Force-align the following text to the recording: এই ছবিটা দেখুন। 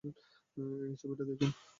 এই 0.85 0.95
ছবিটা 1.01 1.23
দেখুন। 1.29 1.49